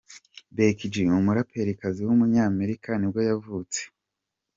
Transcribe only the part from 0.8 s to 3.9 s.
G, umuraperikazi w’umunyamerika nibwo yavutse.